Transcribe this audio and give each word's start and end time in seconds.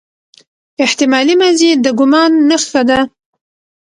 احتمالي 0.85 1.35
ماضي 1.41 1.69
د 1.83 1.85
ګومان 1.99 2.31
نخښه 2.49 2.81
ده. 2.89 2.99